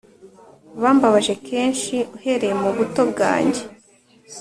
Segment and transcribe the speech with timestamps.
[0.81, 3.61] Bambabaje kenshi uhereye mubuto bwanjye